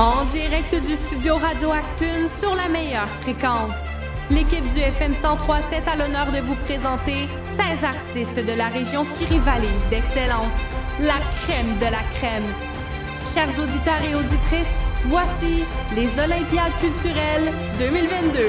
En 0.00 0.24
direct 0.32 0.74
du 0.74 0.96
studio 0.96 1.36
Radio 1.36 1.72
Actune 1.72 2.26
sur 2.40 2.54
la 2.54 2.70
meilleure 2.70 3.10
fréquence. 3.20 3.76
L'équipe 4.30 4.66
du 4.72 4.78
FM 4.78 5.12
1037 5.12 5.86
a 5.86 5.94
l'honneur 5.94 6.32
de 6.32 6.38
vous 6.38 6.54
présenter 6.64 7.28
16 7.44 7.84
artistes 7.84 8.42
de 8.42 8.52
la 8.54 8.68
région 8.68 9.04
qui 9.04 9.26
rivalisent 9.26 9.86
d'excellence. 9.90 10.56
La 11.00 11.18
crème 11.42 11.76
de 11.76 11.84
la 11.84 12.02
crème. 12.16 12.48
Chers 13.34 13.50
auditeurs 13.62 14.02
et 14.02 14.14
auditrices, 14.14 14.78
voici 15.04 15.64
les 15.94 16.08
Olympiades 16.18 16.76
culturelles 16.80 17.52
2022. 17.78 18.40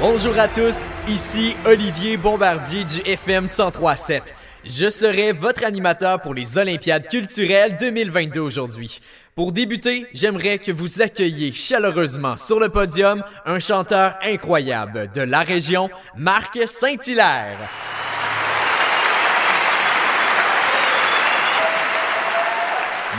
Bonjour 0.00 0.38
à 0.38 0.46
tous, 0.46 0.76
ici 1.08 1.56
Olivier 1.66 2.16
Bombardier 2.16 2.84
du 2.84 3.00
FM 3.00 3.46
1037. 3.46 4.32
Je 4.64 4.88
serai 4.90 5.32
votre 5.32 5.64
animateur 5.64 6.20
pour 6.20 6.34
les 6.34 6.56
Olympiades 6.56 7.08
culturelles 7.08 7.76
2022 7.80 8.38
aujourd'hui. 8.40 9.00
Pour 9.34 9.50
débuter, 9.52 10.06
j'aimerais 10.14 10.58
que 10.58 10.70
vous 10.70 11.02
accueilliez 11.02 11.50
chaleureusement 11.50 12.36
sur 12.36 12.60
le 12.60 12.68
podium 12.68 13.24
un 13.44 13.58
chanteur 13.58 14.16
incroyable 14.22 15.10
de 15.12 15.22
la 15.22 15.40
région, 15.40 15.90
Marc 16.16 16.56
Saint-Hilaire. 16.68 17.58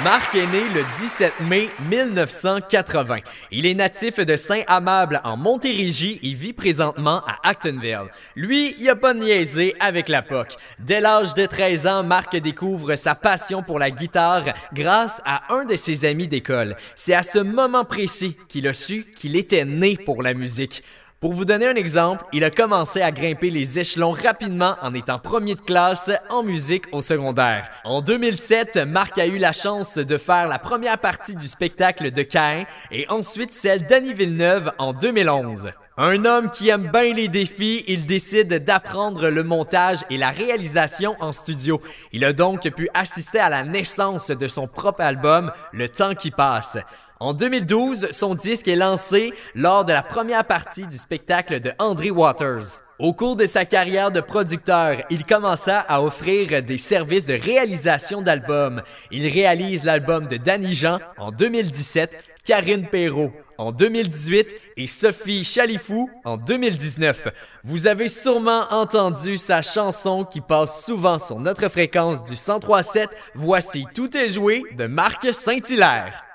Marc 0.04 0.34
est 0.34 0.48
né 0.48 0.62
le 0.74 0.84
17 0.98 1.34
mai 1.42 1.70
1980. 1.90 3.18
Il 3.52 3.66
est 3.66 3.74
natif 3.74 4.16
de 4.16 4.38
Saint-Amable 4.38 5.20
en 5.26 5.36
Montérégie 5.36 6.22
et 6.24 6.34
vit 6.34 6.54
présentement 6.54 7.22
à 7.28 7.50
Actonville. 7.50 8.08
Lui, 8.34 8.76
il 8.80 8.90
a 8.90 8.96
pas 8.96 9.14
niaisé 9.14 9.76
avec 9.82 10.08
la 10.08 10.22
POC. 10.22 10.56
Dès 10.80 11.02
l'âge 11.02 11.34
de 11.34 11.46
13 11.46 11.88
ans, 11.88 12.04
Marc 12.04 12.38
découvre 12.38 12.96
sa 12.96 13.14
passion 13.14 13.62
pour 13.62 13.78
la 13.78 13.92
guitare 13.92 14.46
grâce 14.74 15.22
à 15.26 15.54
un 15.54 15.66
de 15.66 15.76
ses 15.76 16.06
amis 16.06 16.30
d'école. 16.30 16.78
C'est 16.96 17.14
à 17.14 17.24
ce 17.24 17.40
moment 17.40 17.84
précis 17.84 18.38
qu'il 18.48 18.70
a 18.70 18.74
su 18.74 19.06
qu'il 19.18 19.36
était 19.36 19.66
né 19.66 19.98
pour 19.98 20.24
la 20.24 20.34
musique. 20.34 20.82
Pour 21.20 21.34
vous 21.34 21.44
donner 21.44 21.68
un 21.68 21.76
exemple, 21.76 22.24
il 22.32 22.46
a 22.46 22.50
commencé 22.50 23.02
à 23.02 23.12
grimper 23.12 23.50
les 23.50 23.78
échelons 23.78 24.14
rapidement 24.14 24.78
en 24.82 24.94
étant 24.94 25.20
premier 25.20 25.56
de 25.56 25.60
classe 25.60 26.10
en 26.30 26.44
musique 26.44 26.86
au 26.94 27.02
secondaire. 27.02 27.70
En 27.84 28.02
2007, 28.02 28.78
Marc 28.88 29.18
a 29.18 29.28
eu 29.28 29.38
la 29.38 29.52
chance 29.52 29.98
de 29.98 30.18
faire 30.18 30.48
la 30.48 30.60
première 30.60 30.98
partie 30.98 31.36
du 31.36 31.46
spectacle 31.50 32.12
de 32.12 32.22
Cain 32.22 32.64
et 32.90 33.06
ensuite 33.10 33.52
celle 33.52 33.86
d'Annie 33.86 34.14
Villeneuve 34.14 34.72
en 34.78 34.94
2011. 34.94 35.72
Un 35.98 36.24
homme 36.24 36.50
qui 36.50 36.70
aime 36.70 36.90
bien 36.90 37.12
les 37.12 37.28
défis, 37.28 37.84
il 37.90 38.06
décide 38.06 38.64
d'apprendre 38.64 39.28
le 39.28 39.44
montage 39.44 39.98
et 40.10 40.16
la 40.16 40.30
réalisation 40.30 41.18
en 41.20 41.34
studio. 41.34 41.82
Il 42.14 42.24
a 42.24 42.32
donc 42.32 42.62
pu 42.70 42.88
assister 42.94 43.40
à 43.40 43.50
la 43.50 43.66
naissance 43.66 44.30
de 44.30 44.48
son 44.48 44.68
propre 44.68 45.02
album, 45.02 45.52
Le 45.74 45.90
temps 45.90 46.16
qui 46.16 46.32
passe. 46.32 46.78
En 47.22 47.34
2012, 47.34 48.12
son 48.12 48.34
disque 48.34 48.70
est 48.70 48.78
lancé 48.78 49.34
lors 49.54 49.84
de 49.84 49.92
la 49.92 50.02
première 50.02 50.46
partie 50.46 50.88
du 50.88 50.98
spectacle 50.98 51.60
de 51.60 51.74
André 51.78 52.12
Waters. 52.12 52.80
Au 52.98 53.12
cours 53.12 53.36
de 53.36 53.46
sa 53.46 53.66
carrière 53.66 54.10
de 54.10 54.22
producteur, 54.22 55.00
il 55.10 55.26
commença 55.26 55.82
à 55.82 56.02
offrir 56.02 56.64
des 56.64 56.78
services 56.78 57.26
de 57.26 57.34
réalisation 57.34 58.22
d'albums. 58.22 58.84
Il 59.12 59.28
réalise 59.28 59.84
l'album 59.84 60.28
de 60.28 60.38
Danny 60.38 60.74
Jean 60.74 61.00
en 61.18 61.32
2017, 61.32 62.16
Karine 62.46 62.88
Perrault 62.88 63.34
en 63.58 63.74
2018 63.74 64.56
et 64.78 64.88
Sophie 64.88 65.44
Chalifou 65.44 66.10
en 66.24 66.38
2019. 66.38 67.28
Vous 67.66 67.88
avez 67.88 68.08
sûrement 68.08 68.64
entendu 68.72 69.38
sa 69.38 69.62
chanson 69.62 70.24
qui 70.24 70.40
passe 70.40 70.86
souvent 70.86 71.20
sur 71.20 71.38
notre 71.38 71.68
fréquence 71.68 72.24
du 72.24 72.32
1037. 72.32 73.10
Voici 73.36 73.86
Tout 73.94 74.16
est 74.16 74.30
joué 74.30 74.64
de 74.78 74.88
Marc 74.88 75.34
Saint-Hilaire. 75.34 76.29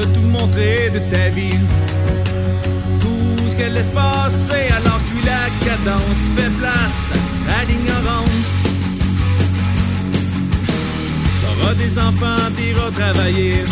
De 0.00 0.06
tout 0.14 0.28
montrer 0.38 0.90
de 0.90 1.00
ta 1.12 1.28
vie. 1.28 1.58
Tout 3.00 3.50
ce 3.50 3.54
qu'elle 3.56 3.74
laisse 3.74 3.88
passer, 3.88 4.64
alors 4.78 5.00
suis 5.00 5.22
la 5.32 5.44
cadence, 5.66 6.22
fais 6.36 6.52
place 6.60 7.06
à 7.58 7.64
l'ignorance. 7.68 8.52
T'auras 11.42 11.74
des 11.74 11.98
enfants, 11.98 12.48
t'iras 12.56 12.90
travailler. 13.00 13.64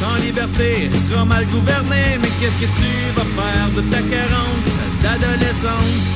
Sans 0.00 0.16
liberté, 0.26 0.90
sera 1.08 1.24
mal 1.24 1.44
gouverné, 1.46 2.02
mais 2.20 2.32
qu'est-ce 2.40 2.58
que 2.58 2.70
tu 2.80 2.92
vas 3.16 3.28
faire 3.38 3.68
de 3.76 3.82
ta 3.92 4.02
carence 4.14 4.70
d'adolescence? 5.02 6.06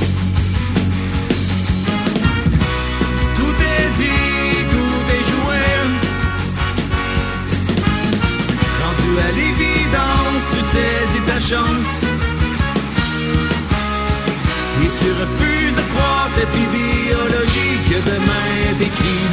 Tout 3.36 3.56
est 3.76 3.90
dit, 4.02 4.37
Et 11.50 11.52
tu 15.00 15.08
refuses 15.12 15.74
de 15.74 15.80
croire 15.94 16.28
cette 16.34 16.54
idéologie 16.54 17.78
que 17.88 17.98
demain 18.04 18.78
décrit. 18.78 19.26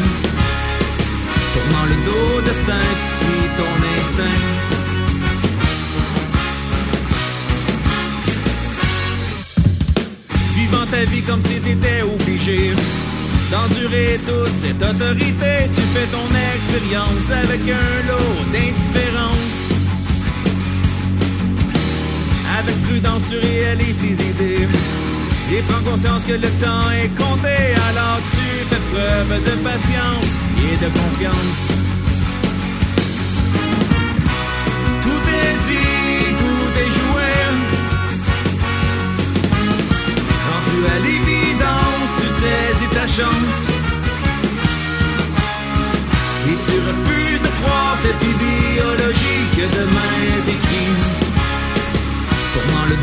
Tournant 1.53 1.86
le 1.92 1.98
dos 2.06 2.42
destin, 2.46 2.86
tu 3.02 3.08
suis 3.20 3.48
ton 3.58 3.74
instinct. 3.98 4.40
Vivant 10.56 10.86
ta 10.90 11.03
vie 11.12 11.24
comme 11.24 11.42
si 11.42 11.59
t'étais 11.59 12.02
obligé 12.03 12.59
d'endurer 13.52 14.22
toute 14.26 14.56
cette 14.56 14.82
autorité. 14.82 15.70
Tu 15.76 15.82
fais 15.94 16.08
ton 16.16 16.30
expérience 16.56 17.30
avec 17.44 17.62
un 17.62 18.08
lot 18.08 18.38
d'indifférence. 18.53 19.25
Avec 22.66 22.81
prudence, 22.84 23.22
tu 23.30 23.38
réalises 23.38 23.98
tes 23.98 24.14
idées. 24.14 24.68
Et 25.53 25.62
prends 25.70 25.92
conscience 25.92 26.26
que 26.26 26.34
le 26.34 26.50
temps 26.59 26.90
est 26.92 27.09
compté. 27.09 27.56
Alors 27.90 28.20
tu 28.31 28.66
fais 28.66 28.81
preuve 28.92 29.44
de 29.44 29.64
patience 29.64 30.31
et 30.58 30.76
de 30.84 30.90
confiance. 30.90 32.05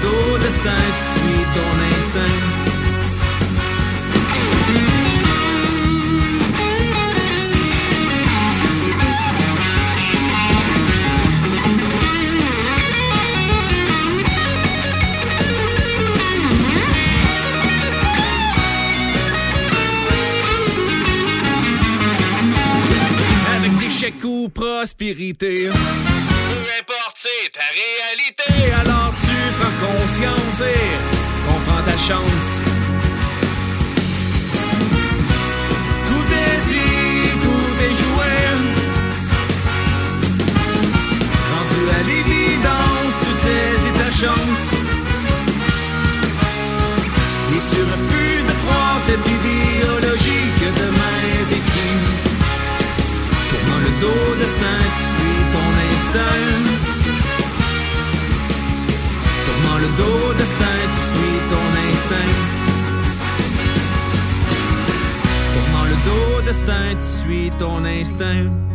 Dos 0.02 0.38
destin, 0.38 0.82
tu 0.98 1.04
suis 1.20 1.44
ton 1.54 1.70
instinct. 1.96 2.52
Prospérité. 24.54 25.54
Peu 25.54 26.62
importe, 26.80 27.16
c'est 27.16 27.52
ta 27.52 27.60
réalité. 27.72 28.72
Alors 28.72 29.11
conscience 30.52 30.68
et 30.68 31.48
comprends 31.48 31.82
ta 31.84 31.96
chance. 31.96 32.60
Tout 36.08 36.26
est 36.32 36.60
dit, 36.70 37.28
tout 37.42 37.72
est 37.86 37.94
joué. 38.02 38.32
Rendu 41.52 41.82
à 41.90 42.02
l'évidence, 42.08 43.14
tu 43.22 43.30
saisis 43.44 43.94
ta 43.98 44.10
chance. 44.10 44.62
Et 47.54 47.62
tu 47.70 47.80
refuses 47.92 48.46
de 48.46 48.56
croire 48.64 48.98
cette 49.06 49.26
idéologie 49.26 50.46
que 50.60 50.68
demain 50.80 51.18
décrit. 51.50 52.00
Tournant 53.50 53.80
le 53.86 53.90
dos 54.00 54.34
destin, 54.38 54.61
suis 67.22 67.52
ton 67.58 67.84
instinct. 67.84 68.71